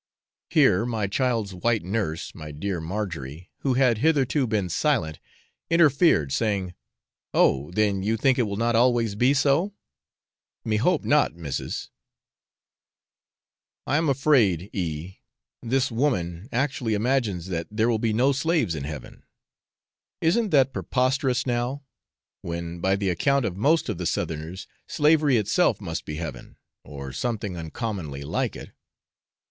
[0.49, 5.19] Here my child's white nurse, my dear Margery, who had hitherto been silent,
[5.69, 6.73] interfered, saying,
[7.35, 9.75] 'Oh, then you think it will not always be so?'
[10.65, 11.91] 'Me hope not, missis.'
[13.85, 15.19] I am afraid, E,
[15.61, 19.21] this woman actually imagines that there will be no slaves in Heaven;
[20.19, 21.83] isn't that preposterous now?
[22.41, 27.13] when by the account of most of the Southerners slavery itself must be Heaven, or
[27.13, 28.71] something uncommonly like it.